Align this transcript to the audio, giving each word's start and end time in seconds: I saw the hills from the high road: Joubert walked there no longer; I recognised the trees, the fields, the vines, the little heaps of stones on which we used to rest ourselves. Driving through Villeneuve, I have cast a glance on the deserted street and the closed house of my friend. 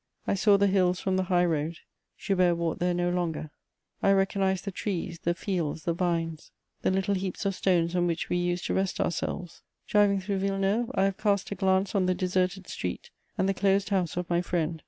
I 0.25 0.33
saw 0.33 0.57
the 0.57 0.65
hills 0.65 0.99
from 0.99 1.15
the 1.15 1.25
high 1.29 1.45
road: 1.45 1.77
Joubert 2.17 2.55
walked 2.57 2.79
there 2.79 2.95
no 2.95 3.11
longer; 3.11 3.51
I 4.01 4.11
recognised 4.13 4.65
the 4.65 4.71
trees, 4.71 5.19
the 5.19 5.35
fields, 5.35 5.83
the 5.83 5.93
vines, 5.93 6.49
the 6.81 6.89
little 6.89 7.13
heaps 7.13 7.45
of 7.45 7.53
stones 7.53 7.95
on 7.95 8.07
which 8.07 8.27
we 8.27 8.37
used 8.37 8.65
to 8.65 8.73
rest 8.73 8.99
ourselves. 8.99 9.61
Driving 9.85 10.19
through 10.19 10.39
Villeneuve, 10.39 10.89
I 10.95 11.03
have 11.03 11.19
cast 11.19 11.51
a 11.51 11.55
glance 11.55 11.93
on 11.93 12.07
the 12.07 12.15
deserted 12.15 12.67
street 12.67 13.11
and 13.37 13.47
the 13.47 13.53
closed 13.53 13.89
house 13.89 14.17
of 14.17 14.27
my 14.27 14.41
friend. 14.41 14.79